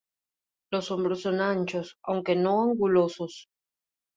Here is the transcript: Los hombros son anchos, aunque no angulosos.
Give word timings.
Los 0.71 0.89
hombros 0.89 1.21
son 1.21 1.41
anchos, 1.41 1.99
aunque 2.01 2.35
no 2.35 2.63
angulosos. 2.63 3.49